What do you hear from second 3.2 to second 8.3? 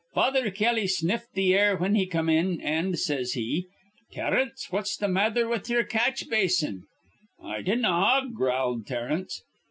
he, 'Terence, what's th' matther with ye'er catch basin?' 'I dinnaw,'